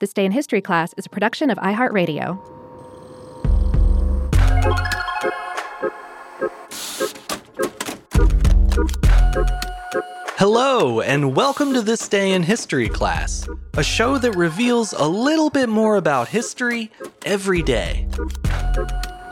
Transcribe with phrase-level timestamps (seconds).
[0.00, 2.38] This Day in History class is a production of iHeartRadio.
[10.36, 15.50] Hello, and welcome to This Day in History class, a show that reveals a little
[15.50, 16.92] bit more about history
[17.24, 18.06] every day.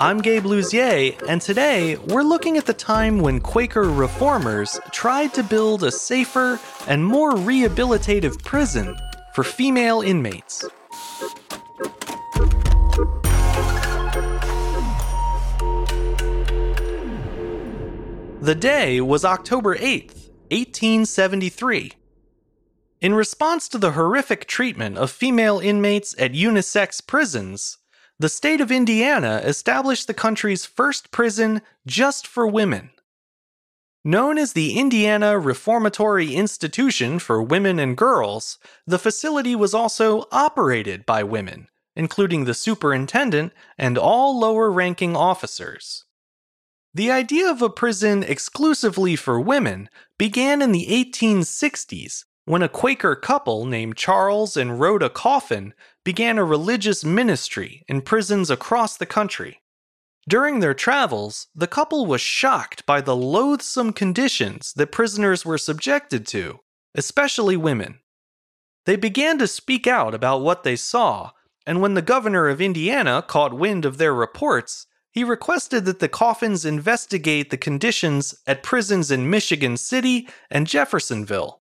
[0.00, 5.44] I'm Gabe Luzier, and today we're looking at the time when Quaker reformers tried to
[5.44, 6.58] build a safer
[6.88, 8.96] and more rehabilitative prison
[9.36, 10.64] for female inmates.
[18.40, 21.92] The day was October 8th, 1873.
[23.02, 27.76] In response to the horrific treatment of female inmates at unisex prisons,
[28.18, 32.88] the state of Indiana established the country's first prison just for women.
[34.06, 41.04] Known as the Indiana Reformatory Institution for Women and Girls, the facility was also operated
[41.04, 46.04] by women, including the superintendent and all lower ranking officers.
[46.94, 53.16] The idea of a prison exclusively for women began in the 1860s when a Quaker
[53.16, 59.62] couple named Charles and Rhoda Coffin began a religious ministry in prisons across the country.
[60.28, 66.26] During their travels, the couple was shocked by the loathsome conditions that prisoners were subjected
[66.28, 66.60] to,
[66.96, 68.00] especially women.
[68.86, 71.30] They began to speak out about what they saw,
[71.64, 76.08] and when the governor of Indiana caught wind of their reports, he requested that the
[76.08, 81.62] Coffins investigate the conditions at prisons in Michigan City and Jeffersonville.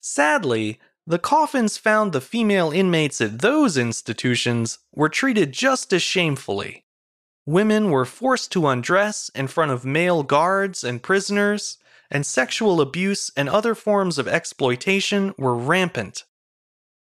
[0.00, 6.85] Sadly, the Coffins found the female inmates at those institutions were treated just as shamefully.
[7.46, 11.78] Women were forced to undress in front of male guards and prisoners,
[12.10, 16.24] and sexual abuse and other forms of exploitation were rampant.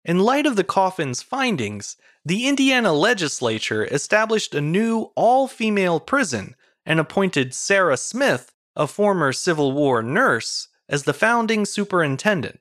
[0.02, 6.56] In light of the Coffin's findings, the Indiana legislature established a new all female prison
[6.86, 12.60] and appointed Sarah Smith, a former Civil War nurse, as the founding superintendent.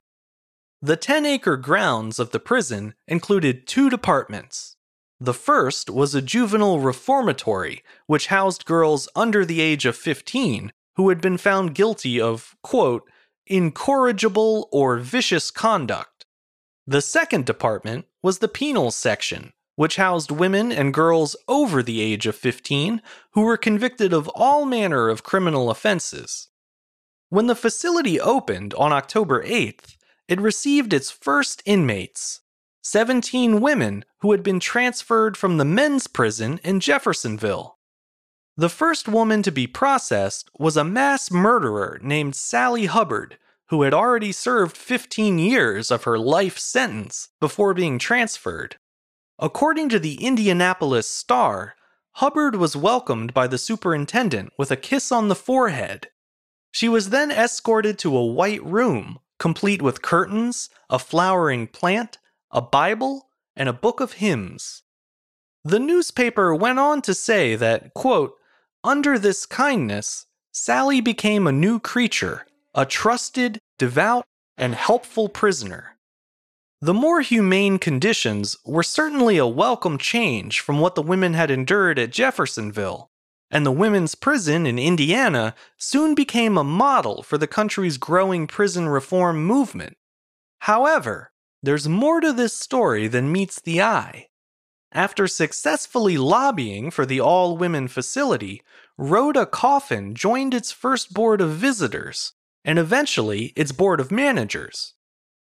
[0.82, 4.76] The 10 acre grounds of the prison included two departments
[5.20, 11.10] the first was a juvenile reformatory, which housed girls under the age of 15 who
[11.10, 13.04] had been found guilty of, quote,
[13.48, 16.26] incorrigible or vicious conduct.
[16.88, 22.26] The second department was the penal section, which housed women and girls over the age
[22.26, 26.48] of 15 who were convicted of all manner of criminal offenses.
[27.30, 29.96] When the facility opened on October 8th,
[30.28, 32.42] it received its first inmates,
[32.82, 37.78] 17 women who had been transferred from the men's prison in Jeffersonville.
[38.56, 43.38] The first woman to be processed was a mass murderer named Sally Hubbard,
[43.70, 48.78] who had already served 15 years of her life sentence before being transferred.
[49.40, 51.76] According to the Indianapolis Star,
[52.14, 56.10] Hubbard was welcomed by the superintendent with a kiss on the forehead.
[56.72, 62.18] She was then escorted to a white room, complete with curtains, a flowering plant,
[62.52, 64.84] a Bible, and a book of hymns.
[65.64, 68.36] The newspaper went on to say that, quote,
[68.84, 74.26] under this kindness, Sally became a new creature, a trusted, devout,
[74.58, 75.98] and helpful prisoner.
[76.82, 82.00] The more humane conditions were certainly a welcome change from what the women had endured
[82.00, 83.10] at Jeffersonville,
[83.52, 88.88] and the women's prison in Indiana soon became a model for the country's growing prison
[88.88, 89.98] reform movement.
[90.60, 91.32] However,
[91.62, 94.28] there's more to this story than meets the eye.
[94.92, 98.64] After successfully lobbying for the all women facility,
[98.98, 102.34] Rhoda Coffin joined its first board of visitors
[102.66, 104.94] and eventually its board of managers.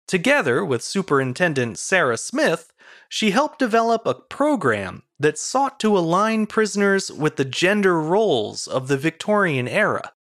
[0.07, 2.73] Together with Superintendent Sarah Smith,
[3.09, 8.89] she helped develop a program that sought to align prisoners with the gender roles of
[8.89, 10.13] the Victorian era.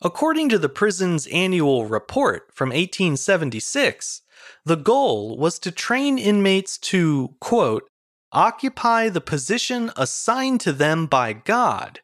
[0.00, 4.22] According to the prison's annual report from 1876,
[4.64, 7.84] the goal was to train inmates to, quote,
[8.32, 12.00] occupy the position assigned to them by God,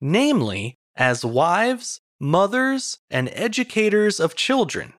[0.00, 4.94] namely, as wives, mothers, and educators of children.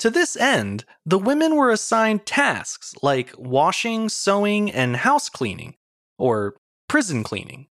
[0.00, 5.76] To this end, the women were assigned tasks like washing, sewing, and house cleaning,
[6.18, 6.56] or
[6.88, 7.68] prison cleaning.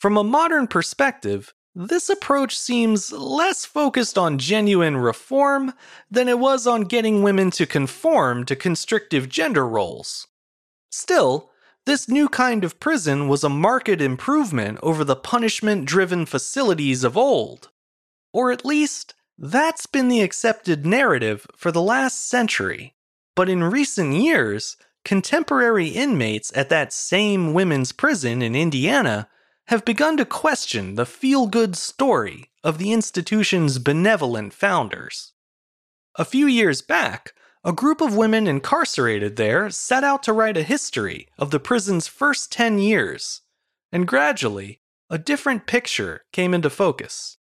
[0.00, 5.74] From a modern perspective, this approach seems less focused on genuine reform
[6.10, 10.26] than it was on getting women to conform to constrictive gender roles.
[10.90, 11.50] Still,
[11.84, 17.14] this new kind of prison was a marked improvement over the punishment driven facilities of
[17.14, 17.68] old.
[18.32, 22.94] Or at least, that's been the accepted narrative for the last century.
[23.34, 29.28] But in recent years, contemporary inmates at that same women's prison in Indiana
[29.68, 35.32] have begun to question the feel good story of the institution's benevolent founders.
[36.16, 37.32] A few years back,
[37.64, 42.06] a group of women incarcerated there set out to write a history of the prison's
[42.06, 43.42] first 10 years,
[43.90, 44.80] and gradually,
[45.10, 47.38] a different picture came into focus.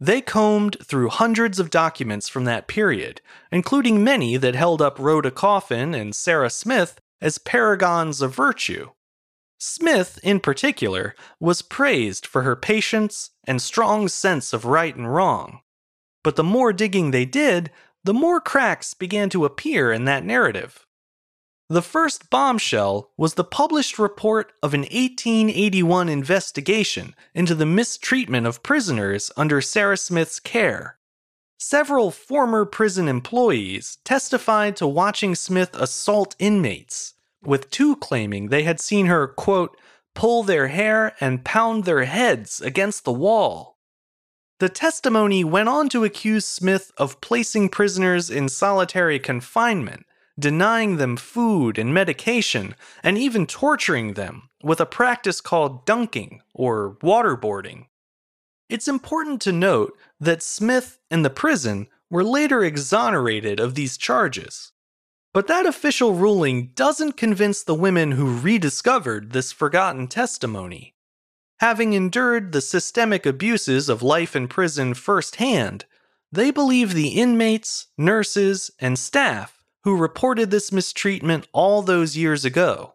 [0.00, 5.30] They combed through hundreds of documents from that period, including many that held up Rhoda
[5.30, 8.90] Coffin and Sarah Smith as paragons of virtue.
[9.58, 15.60] Smith, in particular, was praised for her patience and strong sense of right and wrong.
[16.22, 17.70] But the more digging they did,
[18.04, 20.86] the more cracks began to appear in that narrative.
[21.70, 28.62] The first bombshell was the published report of an 1881 investigation into the mistreatment of
[28.62, 30.98] prisoners under Sarah Smith's care.
[31.58, 38.80] Several former prison employees testified to watching Smith assault inmates, with two claiming they had
[38.80, 39.76] seen her, quote,
[40.14, 43.78] pull their hair and pound their heads against the wall.
[44.58, 50.04] The testimony went on to accuse Smith of placing prisoners in solitary confinement
[50.38, 56.96] denying them food and medication, and even torturing them with a practice called dunking or
[57.02, 57.86] waterboarding.
[58.68, 64.72] It's important to note that Smith and the prison were later exonerated of these charges.
[65.38, 70.96] But that official ruling doesn't convince the women who rediscovered this forgotten testimony.
[71.60, 75.84] Having endured the systemic abuses of life in prison firsthand,
[76.32, 82.94] they believe the inmates, nurses, and staff who reported this mistreatment all those years ago.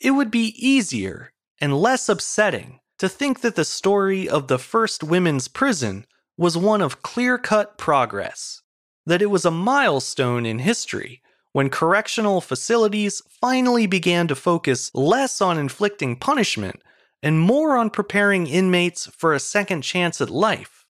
[0.00, 5.04] It would be easier and less upsetting to think that the story of the first
[5.04, 6.06] women's prison
[6.36, 8.62] was one of clear cut progress,
[9.06, 11.22] that it was a milestone in history
[11.52, 16.82] when correctional facilities finally began to focus less on inflicting punishment
[17.22, 20.86] and more on preparing inmates for a second chance at life.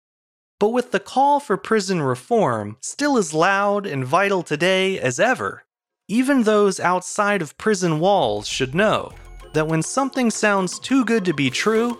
[0.58, 5.64] But with the call for prison reform still as loud and vital today as ever,
[6.08, 9.12] even those outside of prison walls should know
[9.54, 11.98] that when something sounds too good to be true,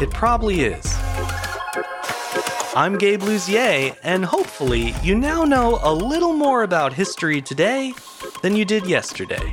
[0.00, 1.05] it probably is.
[2.76, 7.94] I'm Gabe Luzier, and hopefully, you now know a little more about history today
[8.42, 9.50] than you did yesterday.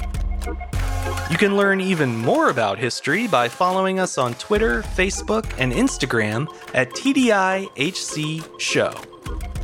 [1.32, 6.54] You can learn even more about history by following us on Twitter, Facebook, and Instagram
[6.74, 8.94] at TDIHC Show.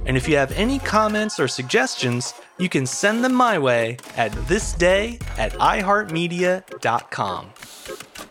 [0.05, 4.31] And if you have any comments or suggestions, you can send them my way at
[4.31, 7.49] thisday at iHeartMedia.com.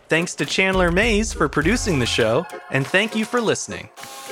[0.09, 3.89] Thanks to Chandler Mays for producing the show, and thank you for listening.